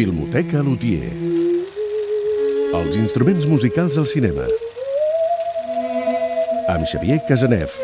Filmoteca 0.00 0.62
Lutier. 0.64 1.10
Els 2.72 2.94
instruments 2.96 3.44
musicals 3.44 3.98
al 4.00 4.06
cinema. 4.08 4.46
Amb 6.72 6.86
Xavier 6.88 7.18
Casanef. 7.28 7.74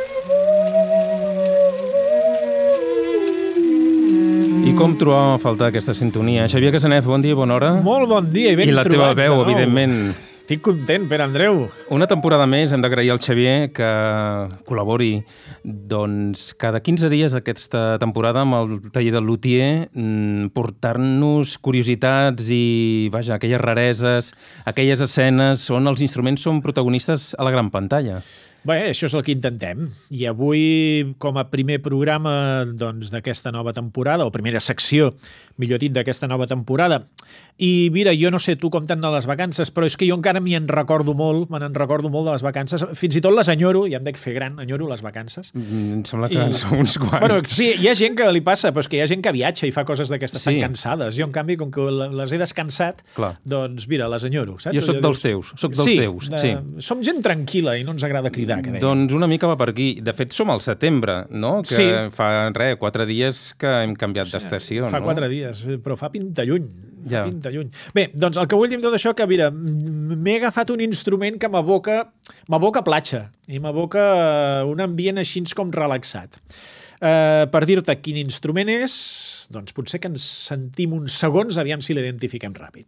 I 4.65 4.73
com 4.79 4.97
trobàvem 4.97 5.34
a 5.34 5.43
faltar 5.43 5.69
aquesta 5.69 5.93
sintonia? 5.98 6.48
Xavier 6.48 6.73
Casanef, 6.79 7.05
bon 7.05 7.20
dia, 7.20 7.37
bona 7.37 7.59
hora. 7.59 7.75
Molt 7.84 8.09
bon 8.09 8.33
dia 8.33 8.56
i 8.56 8.56
ben 8.62 8.73
I 8.73 8.78
la 8.78 8.87
teva 8.89 9.11
trobats 9.11 9.20
de 9.20 9.28
veu, 9.28 9.42
evidentment. 9.45 10.01
Estic 10.46 10.60
content, 10.62 11.09
Pere 11.10 11.24
Andreu. 11.24 11.64
Una 11.91 12.06
temporada 12.06 12.45
més 12.46 12.70
hem 12.70 12.78
d'agrair 12.78 13.09
al 13.10 13.18
Xavier 13.18 13.73
que 13.74 13.86
col·labori 14.69 15.24
doncs, 15.66 16.52
cada 16.55 16.78
15 16.78 17.10
dies 17.10 17.34
aquesta 17.34 17.96
temporada 17.98 18.45
amb 18.45 18.55
el 18.60 18.77
taller 18.95 19.10
del 19.16 19.27
Luthier 19.27 19.88
mm, 19.91 20.52
portant-nos 20.55 21.56
curiositats 21.59 22.46
i, 22.55 23.10
vaja, 23.10 23.41
aquelles 23.41 23.59
rareses, 23.59 24.30
aquelles 24.70 25.02
escenes 25.02 25.66
on 25.74 25.91
els 25.91 26.06
instruments 26.06 26.47
són 26.47 26.62
protagonistes 26.62 27.33
a 27.34 27.42
la 27.42 27.50
gran 27.50 27.74
pantalla. 27.74 28.22
Bé, 28.66 28.80
això 28.91 29.06
és 29.06 29.15
el 29.15 29.23
que 29.23 29.30
intentem. 29.30 29.84
I 30.11 30.25
avui, 30.27 31.15
com 31.23 31.37
a 31.38 31.45
primer 31.52 31.79
programa 31.84 32.65
doncs, 32.66 33.12
d'aquesta 33.15 33.52
nova 33.55 33.73
temporada, 33.77 34.27
o 34.27 34.33
primera 34.34 34.59
secció, 34.61 35.12
millor 35.56 35.79
dit, 35.79 35.92
d'aquesta 35.95 36.27
nova 36.27 36.48
temporada, 36.51 37.05
i 37.62 37.89
mira, 37.95 38.12
jo 38.19 38.29
no 38.34 38.41
sé 38.42 38.56
tu 38.61 38.69
com 38.75 38.84
t'han 38.84 39.00
de 39.00 39.11
les 39.14 39.25
vacances, 39.31 39.70
però 39.72 39.87
és 39.89 39.94
que 39.97 40.09
jo 40.09 40.17
encara 40.19 40.42
m'hi 40.42 40.56
en 40.59 40.67
recordo 40.69 41.14
molt, 41.17 41.48
me 41.48 41.61
n'en 41.62 41.75
recordo 41.78 42.11
molt 42.12 42.27
de 42.28 42.34
les 42.34 42.42
vacances, 42.44 42.83
fins 42.98 43.17
i 43.17 43.22
tot 43.25 43.33
les 43.37 43.48
enyoro, 43.55 43.84
ja 43.89 44.00
em 44.00 44.05
dec 44.05 44.19
fer 44.20 44.34
gran, 44.37 44.59
enyoro 44.61 44.91
les 44.91 45.00
vacances. 45.05 45.53
Mm, 45.55 45.92
Em 45.97 46.03
sembla 46.05 46.28
que 46.28 46.37
I- 46.42 46.53
són 46.53 46.81
uns 46.83 46.98
quants. 46.98 47.20
Bueno, 47.22 47.39
sí, 47.47 47.70
hi 47.78 47.89
ha 47.89 47.94
gent 47.94 48.19
que 48.19 48.27
li 48.34 48.42
passa, 48.44 48.72
però 48.75 48.83
és 48.84 48.89
que 48.91 48.98
hi 48.98 49.05
ha 49.05 49.06
gent 49.09 49.22
que 49.25 49.33
viatja 49.33 49.67
i 49.67 49.72
fa 49.72 49.84
coses 49.87 50.11
d'aquestes 50.11 50.42
Sí. 50.42 50.56
tan 50.59 50.72
cansades. 50.72 51.14
Jo, 51.17 51.25
en 51.25 51.33
canvi, 51.33 51.56
com 51.56 51.70
que 51.70 51.87
les 51.91 52.33
he 52.33 52.39
descansat, 52.42 53.00
Clar. 53.14 53.39
doncs, 53.44 53.87
mira, 53.89 54.09
les 54.11 54.25
enyoro, 54.25 54.59
saps? 54.59 54.75
Jo 54.77 54.83
sóc 54.83 55.00
dels 55.00 55.22
teus, 55.22 55.55
sóc 55.56 55.72
dels 55.72 55.84
sí, 55.89 55.97
teus, 56.03 56.28
de- 56.31 56.39
sí. 56.42 56.55
Som 56.83 57.03
gent 57.03 57.22
tranquil·la 57.22 57.78
i 57.81 57.84
no 57.84 57.92
ens 57.92 58.05
agrada 58.05 58.31
cridar, 58.31 58.56
que 58.62 58.71
deia. 58.75 58.81
Doncs 58.81 59.12
una 59.17 59.27
mica 59.27 59.47
va 59.47 59.57
per 59.57 59.71
aquí. 59.71 60.01
De 60.01 60.12
fet, 60.12 60.33
som 60.33 60.51
al 60.51 60.61
setembre, 60.61 61.27
no? 61.31 61.62
Que 61.62 61.75
Sí. 61.75 61.87
fa, 62.11 62.51
res, 62.51 62.77
quatre 62.79 63.07
dies 63.07 63.55
que 63.55 63.67
hem 63.83 63.95
canviat 63.95 64.29
d'estació, 64.33 64.89
Fa 64.91 65.01
no? 65.01 65.05
quatre 65.07 65.29
dies, 65.29 65.65
però 65.83 65.97
fa 65.97 66.11
pinta 66.11 66.45
lluny. 66.45 66.69
Fa 67.07 67.11
Ja. 67.11 67.25
pinta 67.25 67.51
lluny. 67.51 67.71
Bé, 67.95 68.11
doncs 68.15 68.37
el 68.37 68.47
que 68.49 68.57
vull 68.57 68.69
dir 68.69 68.77
amb 68.77 68.84
tot 68.84 68.95
això 68.95 69.15
que, 69.15 69.27
mira, 69.27 69.51
m'he 69.51 70.37
agafat 70.37 70.71
un 70.71 70.81
instrument 70.81 71.39
que 71.39 71.49
m'aboca 71.49 72.12
m'aboca 72.49 72.83
platja 72.83 73.31
i 73.47 73.59
m'aboca 73.59 74.65
un 74.67 74.81
ambient 74.81 75.19
així 75.19 75.43
com 75.55 75.71
relaxat. 75.71 76.41
Uh, 76.97 77.45
per 77.53 77.67
dir-te 77.69 77.93
quin 78.01 78.17
instrument 78.17 78.71
és, 78.73 79.47
doncs 79.53 79.75
potser 79.77 80.01
que 80.01 80.09
ens 80.09 80.23
sentim 80.23 80.95
uns 80.97 81.12
segons, 81.12 81.59
aviam 81.61 81.83
si 81.84 81.93
l'identifiquem 81.93 82.55
ràpid. 82.57 82.87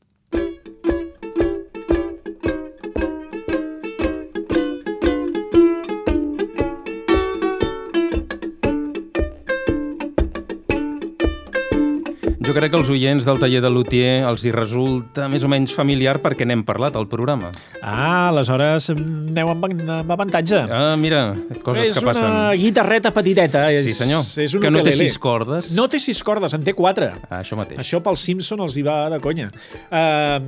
Jo 12.48 12.54
crec 12.56 12.70
que 12.72 12.78
els 12.80 12.88
oients 12.88 13.26
del 13.28 13.36
taller 13.42 13.58
de 13.60 13.68
Luthier 13.68 14.22
els 14.24 14.40
hi 14.48 14.52
resulta 14.54 15.26
més 15.28 15.42
o 15.44 15.50
menys 15.52 15.74
familiar 15.76 16.14
perquè 16.24 16.46
n'hem 16.48 16.62
parlat 16.64 16.94
al 16.96 17.04
programa. 17.10 17.50
Ah, 17.84 18.30
aleshores 18.30 18.86
aneu 18.94 19.50
amb, 19.52 19.66
amb 19.68 20.14
avantatge. 20.16 20.62
Ah, 20.72 20.94
mira, 20.96 21.34
coses 21.60 21.90
és 21.90 21.98
que 21.98 22.06
passen. 22.06 22.24
una 22.24 22.54
guitarreta 22.56 23.12
petiteta. 23.12 23.66
És, 23.74 23.84
Sí, 23.90 23.92
senyor. 23.98 24.24
És 24.40 24.54
un 24.56 24.64
Que 24.64 24.70
no 24.72 24.80
té 24.86 24.94
sis 24.96 25.18
cordes. 25.20 25.74
No 25.76 25.84
té 25.92 26.00
sis 26.00 26.22
cordes, 26.24 26.56
en 26.56 26.64
té 26.64 26.72
quatre. 26.72 27.10
Ah, 27.28 27.42
això 27.42 27.58
mateix. 27.60 27.82
Això 27.84 28.00
pels 28.00 28.24
Simpson 28.24 28.64
els 28.64 28.78
hi 28.80 28.86
va 28.86 28.96
de 29.12 29.20
conya. 29.20 29.50
Uh, 29.92 30.40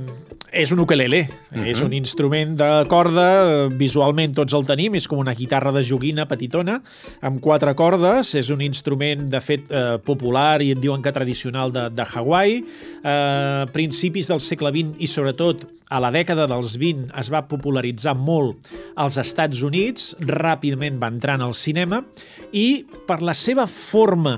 és 0.51 0.71
un 0.73 0.81
ukelele, 0.83 1.21
uh 1.29 1.55
Mhm. 1.55 1.61
-huh. 1.63 1.67
és 1.69 1.81
un 1.81 1.93
instrument 1.93 2.57
de 2.57 2.85
corda, 2.87 3.65
eh, 3.65 3.69
visualment 3.71 4.33
tots 4.35 4.53
el 4.53 4.65
tenim, 4.65 4.95
és 4.95 5.07
com 5.07 5.19
una 5.19 5.33
guitarra 5.33 5.71
de 5.71 5.83
joguina 5.83 6.25
petitona, 6.27 6.81
amb 7.21 7.39
quatre 7.39 7.73
cordes, 7.75 8.33
és 8.35 8.49
un 8.49 8.61
instrument, 8.61 9.29
de 9.29 9.39
fet, 9.39 9.63
uh, 9.71 9.97
popular 10.03 10.61
i 10.61 10.71
et 10.71 10.79
diuen 10.79 11.01
que 11.01 11.11
tradicional 11.11 11.71
de, 11.71 11.89
de 11.95 12.05
Hawaii. 12.07 12.61
Uh, 13.01 13.67
principis 13.75 14.29
del 14.31 14.41
segle 14.43 14.71
XX 14.73 14.97
i, 15.01 15.09
sobretot, 15.09 15.65
a 15.91 15.99
la 16.03 16.11
dècada 16.13 16.47
dels 16.49 16.77
20 16.79 17.11
es 17.19 17.31
va 17.33 17.43
popularitzar 17.49 18.15
molt 18.17 18.71
als 18.99 19.19
Estats 19.21 19.61
Units, 19.65 20.13
ràpidament 20.21 20.99
va 21.01 21.11
entrar 21.11 21.37
en 21.39 21.47
el 21.49 21.55
cinema, 21.57 22.03
i 22.51 22.83
per 23.07 23.21
la 23.25 23.35
seva 23.37 23.67
forma 23.67 24.37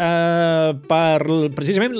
eh, 0.00 0.70
per 0.90 1.40
precisament 1.56 1.94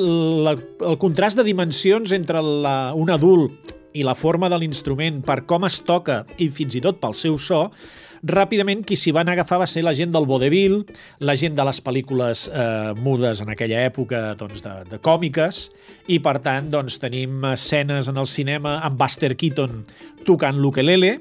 la, 0.46 0.56
el 0.56 0.98
contrast 1.00 1.40
de 1.40 1.46
dimensions 1.46 2.14
entre 2.16 2.42
la, 2.42 2.76
un 2.96 3.12
adult 3.14 3.76
i 3.92 4.04
la 4.06 4.14
forma 4.14 4.50
de 4.50 4.58
l'instrument, 4.60 5.20
per 5.26 5.42
com 5.48 5.66
es 5.68 5.80
toca 5.86 6.22
i 6.38 6.50
fins 6.54 6.76
i 6.78 6.82
tot 6.84 7.00
pel 7.02 7.16
seu 7.18 7.38
so, 7.40 7.68
ràpidament 8.26 8.82
qui 8.84 8.98
s'hi 9.00 9.12
van 9.16 9.30
agafar 9.32 9.60
va 9.62 9.68
ser 9.70 9.82
la 9.84 9.94
gent 9.96 10.12
del 10.12 10.26
vodevil, 10.28 10.82
la 11.24 11.36
gent 11.40 11.56
de 11.56 11.64
les 11.64 11.80
pel·lícules 11.84 12.46
eh, 12.52 12.92
mudes 13.00 13.40
en 13.40 13.52
aquella 13.52 13.80
època 13.88 14.34
doncs, 14.38 14.62
de, 14.64 14.74
de 14.90 15.00
còmiques, 15.00 15.62
i 16.12 16.20
per 16.20 16.38
tant 16.44 16.70
doncs, 16.72 17.00
tenim 17.00 17.44
escenes 17.52 18.10
en 18.12 18.20
el 18.20 18.28
cinema 18.28 18.78
amb 18.84 19.00
Buster 19.00 19.32
Keaton 19.36 19.84
tocant 20.28 20.60
l'ukelele 20.60 21.16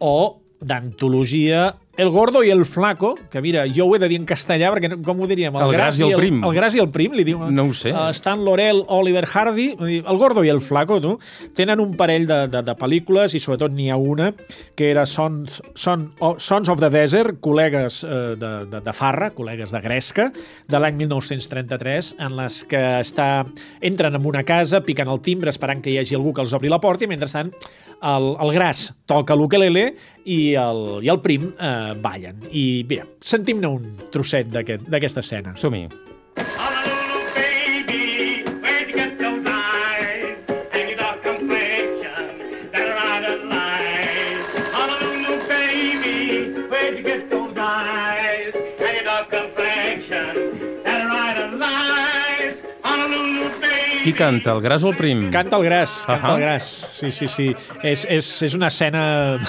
o 0.00 0.40
d'antologia 0.58 1.68
El 1.98 2.10
gordo 2.14 2.44
i 2.46 2.50
el 2.54 2.62
flaco, 2.64 3.16
que 3.28 3.40
mira, 3.42 3.64
jo 3.66 3.84
ho 3.88 3.96
he 3.96 3.98
de 3.98 4.06
dir 4.08 4.20
en 4.20 4.26
castellà, 4.26 4.68
perquè 4.70 4.88
no- 4.92 5.00
com 5.02 5.18
ho 5.20 5.26
diríem? 5.26 5.56
El 5.58 5.72
gras 5.74 5.98
i 5.98 6.04
el 6.06 6.14
prim. 6.14 6.44
El 6.46 6.54
gras 6.54 6.76
i 6.76 6.78
el 6.78 6.90
prim, 6.94 7.12
li 7.18 7.24
diu. 7.26 7.40
No 7.50 7.64
ho 7.66 7.72
sé. 7.74 7.90
Uh, 7.90 8.08
Stan 8.14 8.44
Laurel, 8.46 8.84
Oliver 8.86 9.24
Hardy, 9.26 9.72
el 9.98 10.16
gordo 10.20 10.44
i 10.46 10.48
el 10.52 10.60
flaco, 10.62 11.00
tu, 11.02 11.16
tenen 11.58 11.80
un 11.82 11.96
parell 11.98 12.28
de, 12.30 12.38
de, 12.52 12.62
de 12.62 12.74
pel·lícules, 12.78 13.34
i 13.34 13.40
sobretot 13.42 13.74
n'hi 13.74 13.88
ha 13.90 13.96
una, 13.98 14.30
que 14.78 14.92
era 14.92 15.04
Sons, 15.10 15.58
Son, 15.74 16.12
oh, 16.20 16.36
Sons 16.38 16.68
of 16.70 16.78
the 16.78 16.88
Desert, 16.94 17.40
col·legues 17.42 18.04
eh, 18.06 18.36
de, 18.38 18.52
de, 18.70 18.80
de 18.86 18.92
Farra, 18.94 19.32
col·legues 19.34 19.74
de 19.74 19.80
Gresca, 19.82 20.28
de 20.68 20.78
l'any 20.78 20.94
1933, 21.02 22.14
en 22.20 22.36
les 22.38 22.62
que 22.70 22.84
està, 23.02 23.44
entren 23.82 24.14
en 24.14 24.24
una 24.26 24.44
casa, 24.46 24.80
piquen 24.86 25.10
el 25.10 25.20
timbre, 25.20 25.50
esperant 25.50 25.82
que 25.82 25.90
hi 25.90 25.98
hagi 25.98 26.14
algú 26.14 26.32
que 26.32 26.46
els 26.46 26.54
obri 26.54 26.70
la 26.70 26.78
porta, 26.80 27.04
i 27.04 27.10
mentrestant 27.10 27.50
el, 27.98 28.28
el 28.38 28.52
gras 28.54 28.92
toca 29.10 29.34
l'ukelele 29.34 29.88
i 30.28 30.52
el, 30.54 31.00
i 31.02 31.08
el 31.10 31.18
prim 31.24 31.48
eh, 31.58 31.87
ballen. 31.94 32.42
I 32.52 32.84
mira, 32.88 33.06
sentim-ne 33.20 33.66
un 33.66 33.96
trosset 34.12 34.48
d'aquest- 34.52 34.88
d'aquesta 34.88 35.20
escena. 35.20 35.56
Som-hi. 35.56 35.88
Qui 54.08 54.14
canta, 54.16 54.54
el 54.56 54.62
gras 54.64 54.84
o 54.84 54.88
el 54.88 54.96
prim? 54.96 55.26
Canta 55.28 55.58
el 55.58 55.64
gras, 55.66 56.06
canta 56.06 56.30
Ahà. 56.30 56.36
el 56.38 56.40
gras. 56.40 56.64
Sí, 56.64 57.10
sí, 57.12 57.26
sí. 57.28 57.48
És, 57.84 58.06
és, 58.08 58.28
és 58.46 58.54
una 58.56 58.70
escena 58.72 59.02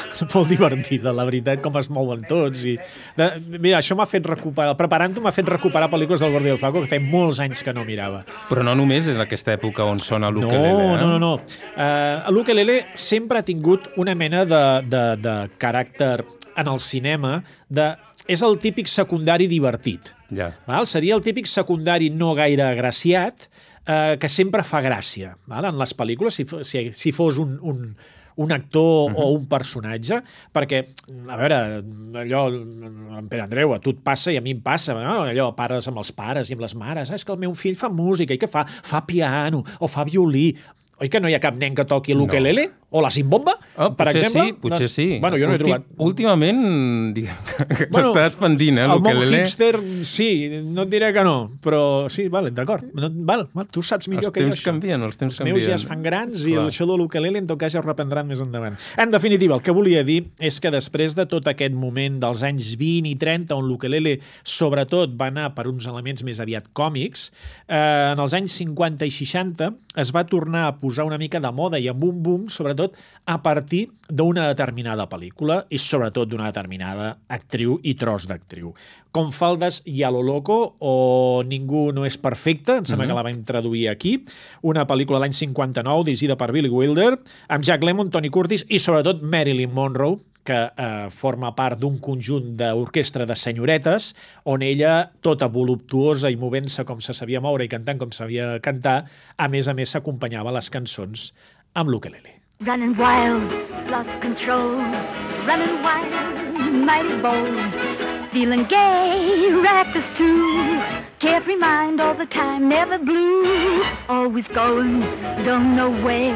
molt 0.33 0.49
divertida, 0.51 1.13
la 1.15 1.23
veritat, 1.23 1.61
com 1.63 1.77
es 1.79 1.87
mouen 1.87 2.25
tots. 2.27 2.65
I... 2.67 2.73
De, 3.15 3.27
mira, 3.55 3.77
això 3.77 3.95
m'ha 3.95 4.03
fet 4.03 4.27
recuperar, 4.27 4.73
preparant-ho 4.75 5.23
m'ha 5.23 5.31
fet 5.31 5.47
recuperar 5.47 5.87
pel·lícules 5.93 6.19
del 6.25 6.33
Gordo 6.35 6.49
i 6.49 6.51
el 6.51 6.59
Flaco, 6.59 6.81
que 6.83 6.91
feia 6.91 7.05
molts 7.05 7.39
anys 7.45 7.63
que 7.63 7.71
no 7.77 7.85
mirava. 7.87 8.25
Però 8.49 8.65
no 8.67 8.73
només 8.75 9.07
és 9.07 9.21
aquesta 9.23 9.55
època 9.55 9.87
on 9.87 10.03
sona 10.03 10.27
No, 10.27 10.41
l'ukelele, 10.41 10.89
eh? 10.89 10.99
no, 10.99 11.07
no, 11.13 11.21
no. 11.23 11.31
Uh, 11.79 12.27
L'ukelele 12.35 12.77
sempre 12.99 13.39
ha 13.39 13.47
tingut 13.47 13.87
una 13.95 14.11
mena 14.11 14.43
de, 14.43 14.61
de, 14.91 15.05
de 15.23 15.37
caràcter 15.55 16.17
en 16.59 16.67
el 16.67 16.83
cinema 16.83 17.37
de... 17.71 17.93
És 18.27 18.43
el 18.43 18.59
típic 18.59 18.91
secundari 18.91 19.47
divertit. 19.47 20.11
Ja. 20.35 20.51
Val? 20.67 20.83
Seria 20.85 21.15
el 21.15 21.23
típic 21.23 21.47
secundari 21.47 22.11
no 22.11 22.35
gaire 22.37 22.67
agraciat 22.67 23.47
eh, 23.89 24.15
que 24.21 24.29
sempre 24.29 24.63
fa 24.63 24.83
gràcia 24.85 25.33
val? 25.49 25.69
en 25.69 25.81
les 25.81 25.93
pel·lícules, 25.97 26.39
si, 26.39 26.45
si, 26.67 26.89
si 26.93 27.13
fos 27.15 27.39
un, 27.41 27.57
un, 27.65 27.93
un 28.39 28.51
actor 28.55 29.11
uh 29.11 29.15
-huh. 29.15 29.23
o 29.23 29.31
un 29.35 29.47
personatge, 29.47 30.21
perquè, 30.53 30.83
a 31.27 31.37
veure, 31.37 31.83
allò, 32.23 32.47
en 33.19 33.27
Pere 33.27 33.43
Andreu, 33.43 33.73
a 33.73 33.79
tu 33.79 33.89
et 33.89 33.99
passa 34.03 34.31
i 34.31 34.37
a 34.37 34.41
mi 34.41 34.51
em 34.51 34.61
passa, 34.61 34.93
no? 34.93 35.23
allò, 35.23 35.53
pares 35.55 35.87
amb 35.87 35.97
els 35.97 36.11
pares 36.11 36.49
i 36.49 36.53
amb 36.53 36.61
les 36.61 36.75
mares, 36.75 37.11
ah, 37.11 37.15
és 37.15 37.25
que 37.25 37.33
el 37.33 37.39
meu 37.39 37.53
fill 37.53 37.75
fa 37.75 37.89
música, 37.89 38.33
i 38.33 38.37
què 38.37 38.47
fa? 38.47 38.65
Fa 38.65 39.05
piano 39.05 39.63
o 39.79 39.87
fa 39.87 40.03
violí. 40.03 40.55
Oi 40.99 41.07
que 41.09 41.19
no 41.19 41.29
hi 41.29 41.33
ha 41.33 41.39
cap 41.39 41.55
nen 41.55 41.75
que 41.75 41.85
toqui 41.85 42.13
l'ukelele? 42.13 42.69
O 42.91 43.01
la 43.01 43.11
Simbomba, 43.11 43.53
Oh, 43.77 43.95
per 43.95 44.07
potser 44.09 44.23
exemple. 44.25 44.49
sí, 44.49 44.53
potser 44.59 44.79
doncs, 44.87 44.91
sí. 44.93 45.17
Bueno, 45.21 45.37
jo 45.37 45.47
no 45.47 45.53
he 45.53 45.57
Últim- 45.59 45.65
trobat. 45.67 45.83
Últimament, 45.97 46.59
s'està 47.15 48.25
expandint, 48.25 48.77
eh, 48.79 48.85
el 48.89 49.01
món 49.03 49.19
hipster, 49.33 49.77
sí, 50.07 50.29
no 50.65 50.83
et 50.87 50.89
diré 50.91 51.11
que 51.13 51.23
no, 51.23 51.47
però 51.63 52.09
sí, 52.11 52.27
vale, 52.33 52.51
d'acord. 52.55 52.83
No, 52.93 53.09
val, 53.27 53.45
val, 53.53 53.67
tu 53.71 53.83
saps 53.85 54.07
millor 54.09 54.29
Els 54.29 54.33
que 54.35 54.41
jo 54.41 54.47
temps 54.49 54.59
això. 54.59 54.65
canvien, 54.71 55.03
els 55.05 55.17
temps 55.19 55.39
els 55.39 55.45
meus 55.45 55.59
ja 55.61 55.69
canvien. 55.69 55.79
es 55.79 55.85
fan 55.85 56.03
grans 56.03 56.45
i 56.45 56.53
Clar. 56.55 56.65
això 56.71 56.87
de 56.89 56.97
l'ukelele 56.97 57.37
en 57.39 57.47
tot 57.47 57.59
cas 57.61 57.73
ja 57.73 57.79
ho 57.79 57.85
reprendran 57.85 58.27
més 58.27 58.41
endavant. 58.41 58.75
En 58.97 59.11
definitiva, 59.11 59.55
el 59.55 59.61
que 59.61 59.71
volia 59.71 60.03
dir 60.03 60.25
és 60.39 60.59
que 60.59 60.71
després 60.71 61.15
de 61.15 61.25
tot 61.29 61.47
aquest 61.47 61.73
moment 61.73 62.19
dels 62.19 62.43
anys 62.43 62.73
20 62.79 63.07
i 63.09 63.15
30, 63.15 63.55
on 63.55 63.67
l'ukelele 63.69 64.19
sobretot 64.43 65.13
va 65.19 65.27
anar 65.27 65.53
per 65.55 65.67
uns 65.67 65.85
elements 65.87 66.23
més 66.23 66.39
aviat 66.39 66.71
còmics, 66.73 67.29
eh, 67.67 68.11
en 68.13 68.19
els 68.19 68.33
anys 68.33 68.51
50 68.59 69.05
i 69.05 69.11
60 69.11 69.73
es 69.95 70.11
va 70.15 70.25
tornar 70.25 70.67
a 70.67 70.75
posar 70.79 71.05
una 71.05 71.17
mica 71.17 71.39
de 71.39 71.51
moda 71.51 71.77
i 71.79 71.87
amb 71.87 72.03
un 72.03 72.23
boom, 72.23 72.49
sobretot 72.49 72.78
a 73.29 73.37
partir 73.45 73.89
d'una 74.09 74.47
determinada 74.49 75.05
pel·lícula 75.09 75.61
i 75.69 75.77
sobretot 75.77 76.29
d'una 76.29 76.47
determinada 76.49 77.11
actriu 77.29 77.77
i 77.83 77.93
tros 77.99 78.25
d'actriu. 78.29 78.73
Com 79.13 79.31
Faldes 79.33 79.81
i 79.89 80.03
a 80.05 80.09
lo 80.13 80.21
loco 80.25 80.57
o 80.79 80.93
Ningú 81.45 81.89
no 81.93 82.05
és 82.05 82.17
perfecte, 82.17 82.77
em 82.77 82.85
sembla 82.85 83.05
mm 83.05 83.09
-hmm. 83.09 83.11
que 83.11 83.23
la 83.23 83.27
vam 83.29 83.43
traduir 83.43 83.89
aquí, 83.89 84.23
una 84.61 84.85
pel·lícula 84.87 85.17
de 85.17 85.25
l'any 85.25 85.33
59 85.33 86.03
dirigida 86.03 86.35
per 86.35 86.51
Billy 86.51 86.69
Wilder, 86.69 87.19
amb 87.47 87.63
Jack 87.63 87.83
Lemmon, 87.83 88.09
Tony 88.09 88.29
Curtis 88.29 88.65
i 88.69 88.79
sobretot 88.79 89.21
Marilyn 89.21 89.73
Monroe, 89.73 90.17
que 90.43 90.71
eh, 90.77 91.09
forma 91.13 91.51
part 91.55 91.79
d'un 91.79 91.99
conjunt 92.01 92.55
d'orquestra 92.57 93.27
de 93.29 93.35
senyoretes, 93.35 94.15
on 94.49 94.63
ella, 94.65 95.11
tota 95.21 95.47
voluptuosa 95.47 96.31
i 96.33 96.39
movent-se 96.41 96.85
com 96.89 97.01
se 97.01 97.13
sabia 97.13 97.43
moure 97.43 97.65
i 97.65 97.71
cantant 97.71 98.01
com 98.01 98.11
sabia 98.15 98.55
cantar, 98.59 99.03
a 99.37 99.47
més 99.47 99.67
a 99.67 99.77
més 99.77 99.93
s'acompanyava 99.93 100.55
les 100.55 100.73
cançons 100.73 101.29
amb 101.77 101.93
l'ukelele. 101.93 102.38
Running 102.65 102.97
wild, 102.97 103.41
lost 103.89 104.19
control. 104.19 104.75
Running 105.47 105.81
wild, 105.81 106.73
mighty 106.73 107.17
bold. 107.21 107.57
Feeling 108.33 108.65
gay, 108.65 109.49
reckless 109.49 110.09
too. 110.09 110.81
Carefree 111.19 111.55
mind 111.55 112.01
all 112.01 112.13
the 112.13 112.25
time, 112.25 112.67
never 112.67 112.97
blue. 112.97 113.81
Always 114.09 114.49
going, 114.49 114.99
don't 115.45 115.73
know 115.73 115.89
where. 116.03 116.35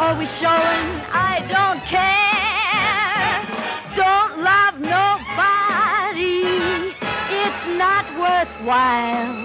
Always 0.00 0.36
showing, 0.36 0.88
I 1.12 1.46
don't 1.46 1.80
care. 1.86 3.38
Don't 3.94 4.42
love 4.42 4.80
nobody. 4.80 6.42
It's 7.44 7.66
not 7.78 8.04
worthwhile. 8.18 9.38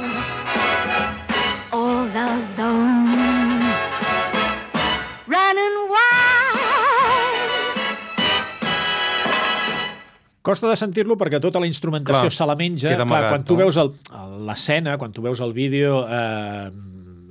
All 1.71 2.09
alone. 2.09 3.16
Costa 10.47 10.69
de 10.71 10.77
sentir-lo 10.79 11.17
perquè 11.19 11.41
tota 11.43 11.59
la 11.59 11.67
instrumentació 11.67 12.29
Clar, 12.29 12.35
se 12.39 12.45
la 12.47 12.55
menja. 12.55 12.93
Clar, 12.93 13.03
amagat, 13.03 13.33
quan 13.33 13.43
tu 13.47 13.57
no? 13.57 13.65
veus 13.65 13.77
el- 13.81 13.91
l'escena, 14.47 14.97
quan 15.01 15.11
tu 15.11 15.21
veus 15.25 15.41
el 15.43 15.51
vídeo, 15.53 16.05
eh, 16.07 16.69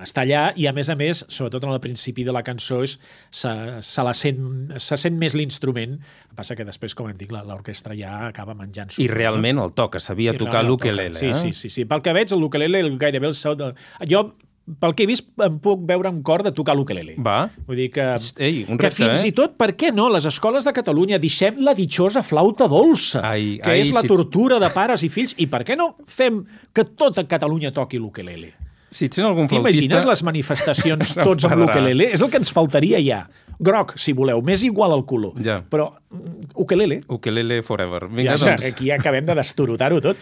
està 0.05 0.27
allà 0.27 0.51
i, 0.61 0.67
a 0.69 0.73
més 0.77 0.91
a 0.93 0.97
més, 1.01 1.23
sobretot 1.33 1.65
en 1.65 1.71
el 1.73 1.81
principi 1.81 2.23
de 2.27 2.33
la 2.37 2.43
cançó, 2.45 2.83
és, 2.85 2.99
se, 3.33 3.53
se, 3.81 4.03
la 4.05 4.13
sent, 4.13 4.75
se 4.77 4.99
sent 5.01 5.17
més 5.17 5.33
l'instrument. 5.39 5.95
El 5.97 6.29
que 6.35 6.37
passa 6.37 6.57
que 6.59 6.67
després, 6.69 6.93
com 6.95 7.09
hem 7.09 7.17
dit, 7.17 7.33
la- 7.33 7.41
l'orquestra 7.49 7.97
ja 7.97 8.27
acaba 8.29 8.53
menjant-s'ho. 8.59 9.01
I 9.01 9.09
realment 9.09 9.62
el 9.65 9.73
toca, 9.73 9.99
sabia 10.05 10.35
I 10.37 10.43
tocar 10.43 10.62
l'ukelele. 10.69 11.15
Sí, 11.17 11.31
eh? 11.33 11.35
sí, 11.41 11.55
sí, 11.57 11.71
sí. 11.73 11.87
Pel 11.89 12.05
que 12.05 12.12
veig, 12.12 12.37
l'ukelele 12.37 12.85
gairebé 13.01 13.33
el 13.33 13.35
seu... 13.39 13.57
De... 13.57 13.73
Jo, 14.12 14.27
pel 14.67 14.95
que 14.99 15.05
he 15.05 15.09
vist, 15.09 15.29
em 15.43 15.59
puc 15.63 15.85
veure 15.87 16.11
amb 16.11 16.25
cor 16.27 16.43
de 16.43 16.51
tocar 16.55 16.75
l'ukelele. 16.75 17.15
Va. 17.23 17.47
Vull 17.69 17.79
dir 17.85 17.89
que, 17.95 18.07
Ei, 18.43 18.65
un 18.67 18.81
que 18.81 18.89
repte, 18.89 18.99
fins 18.99 19.23
eh? 19.23 19.31
i 19.31 19.35
tot, 19.37 19.55
per 19.59 19.73
què 19.79 19.93
no, 19.95 20.09
les 20.13 20.27
escoles 20.27 20.67
de 20.67 20.75
Catalunya 20.75 21.21
deixem 21.23 21.61
la 21.65 21.75
ditjosa 21.79 22.25
flauta 22.27 22.67
dolça, 22.71 23.23
Ai, 23.23 23.57
que 23.63 23.77
ai, 23.77 23.85
és 23.85 23.95
la 23.95 24.03
si 24.03 24.11
tortura 24.11 24.59
de 24.63 24.71
pares 24.75 25.07
i 25.07 25.11
fills, 25.13 25.37
i 25.39 25.47
per 25.51 25.63
què 25.67 25.79
no 25.79 25.93
fem 26.11 26.43
que 26.75 26.87
tota 26.99 27.25
Catalunya 27.31 27.71
toqui 27.77 28.03
l'ukelele? 28.03 28.53
Si 28.91 29.07
et 29.07 29.17
sent 29.17 29.27
algun 29.27 29.49
flautista... 29.51 29.71
T'imagines 29.77 30.07
les 30.09 30.23
manifestacions 30.27 31.15
tots 31.27 31.47
amb 31.47 31.61
l'ukelele? 31.62 32.11
És 32.17 32.25
el 32.25 32.33
que 32.33 32.41
ens 32.43 32.53
faltaria 32.55 33.03
ja. 33.05 33.27
Groc, 33.58 33.94
si 33.97 34.12
voleu, 34.12 34.43
m'és 34.44 34.62
igual 34.67 34.93
al 34.93 35.05
color. 35.08 35.32
Ja. 35.43 35.61
Però 35.70 35.91
mm, 36.11 36.50
ukelele, 36.61 37.00
Ukelele 37.08 37.62
forever. 37.62 38.06
Vinga, 38.08 38.37
ja, 38.37 38.53
doncs, 38.56 38.67
aquí 38.73 38.91
acabem 38.91 39.25
de 39.25 39.35
destorotar-ho 39.38 40.00
tot. 40.05 40.17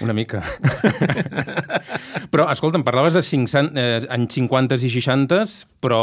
una 0.00 0.12
mica. 0.16 0.42
però, 2.32 2.46
escolta'm, 2.52 2.84
parlaves 2.86 3.14
de 3.16 3.22
500, 3.22 3.72
eh, 3.76 4.06
anys 4.14 4.34
50 4.38 4.78
i 4.84 4.90
60, 4.92 5.40
però 5.82 6.00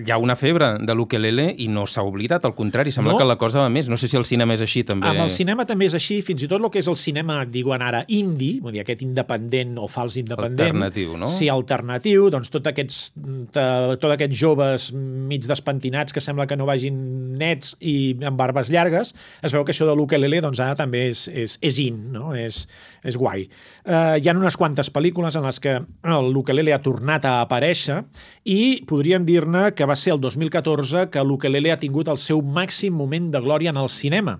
hi 0.00 0.10
ha 0.10 0.18
una 0.18 0.34
febre 0.36 0.72
de 0.82 0.94
l'ukelele 0.96 1.46
i 1.62 1.68
no 1.72 1.84
s'ha 1.86 2.02
oblidat, 2.06 2.44
al 2.48 2.54
contrari, 2.56 2.90
sembla 2.94 3.12
No. 3.14 3.18
que 3.18 3.24
la 3.28 3.36
cosa 3.38 3.60
va 3.60 3.68
més. 3.70 3.88
No 3.88 3.96
sé 4.00 4.08
si 4.08 4.16
el 4.16 4.24
cinema 4.24 4.54
és 4.56 4.62
així, 4.64 4.82
també. 4.84 5.06
Amb 5.08 5.20
el 5.26 5.30
cinema 5.30 5.64
també 5.68 5.86
és 5.86 5.94
així, 5.94 6.20
fins 6.22 6.42
i 6.42 6.48
tot 6.50 6.60
el 6.60 6.70
que 6.70 6.80
és 6.82 6.88
el 6.90 6.96
cinema, 6.96 7.44
diuen 7.46 7.82
ara, 7.82 8.04
indie, 8.08 8.60
vull 8.62 8.72
dir, 8.74 8.80
aquest 8.82 9.02
independent 9.06 9.76
o 9.78 9.86
fals 9.88 10.16
independent. 10.20 10.72
Alternatiu, 10.72 11.16
no? 11.20 11.28
Sí, 11.30 11.48
alternatiu, 11.52 12.30
doncs 12.32 12.50
tots 12.50 12.66
aquests, 12.72 13.12
te- 13.52 13.96
tots 14.00 14.12
aquests 14.16 14.36
joves 14.40 14.88
mig 14.94 15.46
despentinats 15.46 16.13
que 16.14 16.22
sembla 16.24 16.46
que 16.46 16.56
no 16.56 16.68
vagin 16.68 16.96
nets 17.38 17.74
i 17.82 18.14
amb 18.24 18.38
barbes 18.38 18.70
llargues, 18.72 19.12
es 19.42 19.54
veu 19.54 19.64
que 19.66 19.74
això 19.74 19.88
de 19.88 19.96
l'ukelele 19.98 20.40
doncs 20.44 20.62
ara 20.62 20.78
també 20.78 21.08
és, 21.10 21.26
és, 21.28 21.58
és 21.60 21.80
in, 21.82 21.98
no? 22.14 22.32
és, 22.38 22.64
és 23.04 23.18
guai. 23.20 23.48
Uh, 23.84 24.14
hi 24.20 24.30
ha 24.30 24.36
unes 24.36 24.56
quantes 24.60 24.90
pel·lícules 24.94 25.36
en 25.38 25.46
les 25.48 25.60
que 25.60 25.76
l'ukelele 26.04 26.74
ha 26.74 26.82
tornat 26.84 27.26
a 27.28 27.36
aparèixer 27.42 28.00
i 28.44 28.84
podríem 28.88 29.26
dir-ne 29.26 29.70
que 29.76 29.88
va 29.88 29.98
ser 29.98 30.14
el 30.14 30.22
2014 30.22 31.08
que 31.12 31.26
l'ukelele 31.26 31.74
ha 31.74 31.80
tingut 31.80 32.08
el 32.12 32.20
seu 32.22 32.42
màxim 32.42 32.94
moment 32.94 33.30
de 33.34 33.42
glòria 33.44 33.74
en 33.74 33.82
el 33.82 33.90
cinema. 33.92 34.38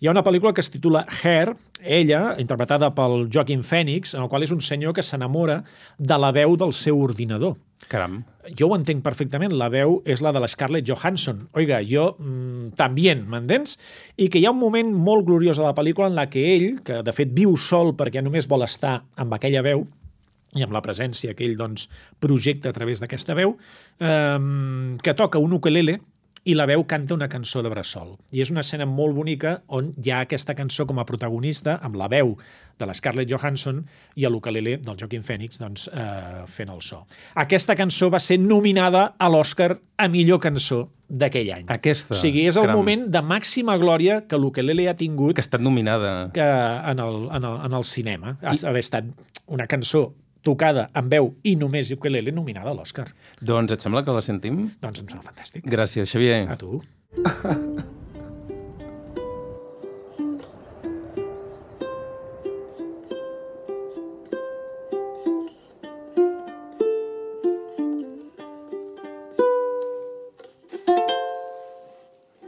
Hi 0.00 0.08
ha 0.08 0.12
una 0.12 0.24
pel·lícula 0.26 0.52
que 0.52 0.60
es 0.60 0.68
titula 0.68 1.06
Hair, 1.22 1.54
ella, 1.80 2.34
interpretada 2.42 2.90
pel 2.96 3.28
Joaquin 3.32 3.62
Phoenix, 3.64 4.12
en 4.12 4.24
el 4.24 4.28
qual 4.28 4.44
és 4.44 4.52
un 4.52 4.60
senyor 4.60 4.92
que 4.92 5.04
s'enamora 5.06 5.62
de 5.96 6.18
la 6.20 6.32
veu 6.34 6.58
del 6.60 6.74
seu 6.76 7.00
ordinador. 7.00 7.56
Caram. 7.88 8.22
Jo 8.58 8.68
ho 8.70 8.76
entenc 8.76 9.02
perfectament, 9.04 9.52
la 9.56 9.68
veu 9.72 9.98
és 10.08 10.22
la 10.24 10.32
de 10.32 10.40
la 10.40 10.48
Scarlett 10.48 10.86
Johansson. 10.88 11.44
Oiga, 11.58 11.80
jo 11.84 12.10
mm, 12.18 12.72
també, 12.78 13.12
m'entens? 13.28 13.76
I 14.16 14.30
que 14.32 14.40
hi 14.40 14.46
ha 14.46 14.54
un 14.54 14.60
moment 14.60 14.92
molt 14.94 15.26
gloriós 15.28 15.60
a 15.60 15.66
la 15.66 15.74
pel·lícula 15.76 16.08
en 16.10 16.16
la 16.18 16.28
que 16.32 16.46
ell, 16.54 16.80
que 16.84 17.02
de 17.04 17.14
fet 17.16 17.34
viu 17.36 17.56
sol 17.60 17.94
perquè 17.98 18.24
només 18.24 18.48
vol 18.50 18.64
estar 18.66 19.02
amb 19.20 19.36
aquella 19.36 19.64
veu, 19.64 19.84
i 20.54 20.62
amb 20.62 20.74
la 20.74 20.82
presència 20.84 21.34
que 21.34 21.44
ell 21.46 21.56
doncs, 21.58 21.88
projecta 22.22 22.70
a 22.70 22.76
través 22.76 23.02
d'aquesta 23.02 23.34
veu, 23.34 23.56
eh, 23.98 24.98
que 25.02 25.16
toca 25.18 25.42
un 25.42 25.56
ukelele 25.58 25.98
i 26.44 26.54
la 26.54 26.66
veu 26.68 26.82
canta 26.86 27.14
una 27.16 27.28
cançó 27.32 27.62
de 27.64 27.70
bressol. 27.72 28.14
I 28.36 28.42
és 28.44 28.50
una 28.52 28.60
escena 28.60 28.84
molt 28.86 29.14
bonica 29.16 29.62
on 29.72 29.92
hi 29.96 30.10
ha 30.12 30.20
aquesta 30.26 30.54
cançó 30.54 30.84
com 30.86 30.98
a 31.00 31.04
protagonista, 31.08 31.78
amb 31.82 31.96
la 31.96 32.08
veu 32.12 32.34
de 32.78 32.86
la 32.86 32.94
Scarlett 32.94 33.30
Johansson 33.30 33.84
i 34.18 34.26
l'ukelele 34.26 34.76
del 34.82 34.96
Joaquin 35.00 35.22
Phoenix 35.22 35.60
doncs, 35.62 35.86
eh, 35.88 36.42
fent 36.50 36.68
el 36.74 36.82
so. 36.82 37.04
Aquesta 37.34 37.76
cançó 37.78 38.10
va 38.10 38.18
ser 38.20 38.38
nominada 38.42 39.14
a 39.18 39.28
l'Oscar 39.30 39.78
a 39.96 40.08
millor 40.08 40.40
cançó 40.42 40.88
d'aquell 41.08 41.52
any. 41.54 41.64
Aquesta, 41.70 42.14
O 42.16 42.18
sigui, 42.18 42.46
és 42.48 42.56
el 42.56 42.64
caram. 42.66 42.76
moment 42.80 43.06
de 43.12 43.22
màxima 43.22 43.76
glòria 43.78 44.22
que 44.26 44.36
l'ukelele 44.36 44.88
ha 44.90 44.96
tingut 44.96 45.36
Que 45.36 45.40
ha 45.40 45.46
estat 45.46 45.60
nominada. 45.62 46.30
que 46.34 46.40
en, 46.42 46.98
el, 46.98 47.28
en, 47.30 47.44
el, 47.44 47.60
en 47.66 47.72
el 47.72 47.84
cinema. 47.84 48.36
Ha 48.42 48.52
I... 48.54 48.66
haver 48.66 48.80
estat 48.80 49.04
una 49.46 49.66
cançó 49.66 50.14
tocada 50.44 50.88
amb 50.94 51.10
veu 51.12 51.32
i 51.44 51.56
només 51.60 51.90
ukelele 51.94 52.32
nominada 52.34 52.72
a 52.72 52.76
l'Oscar. 52.76 53.08
Doncs 53.40 53.76
et 53.76 53.84
sembla 53.84 54.04
que 54.04 54.14
la 54.16 54.22
sentim? 54.24 54.64
Doncs 54.84 55.02
em 55.02 55.08
sembla 55.10 55.26
fantàstic. 55.30 55.66
Gràcies, 55.76 56.10
Xavier. 56.12 56.44
A 56.52 56.56
tu. 56.60 56.80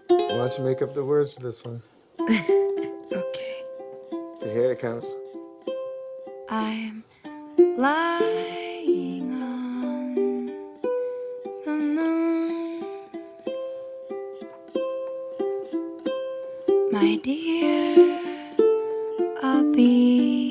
Why 0.08 0.42
don't 0.52 0.58
you 0.58 0.64
make 0.64 0.82
up 0.82 0.94
the 0.94 1.04
words 1.04 1.34
to 1.36 1.42
this 1.42 1.64
one? 1.64 1.82
Okay. 3.12 3.62
Here 4.42 4.72
it 4.72 4.80
comes. 4.80 5.06
I'm 6.48 7.04
lying 7.58 9.32
on 9.42 10.14
the 11.64 11.72
moon. 11.72 12.84
My 16.92 17.16
dear, 17.22 18.20
I'll 19.42 19.72
be 19.72 20.45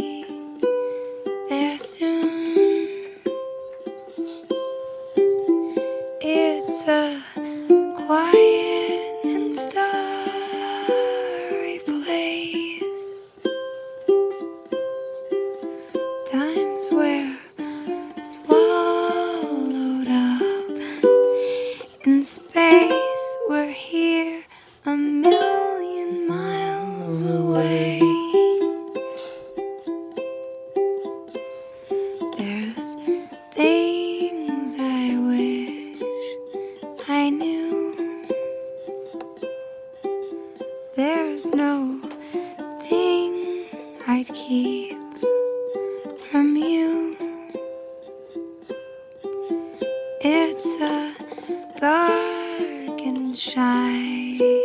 sunshine. 53.35 54.64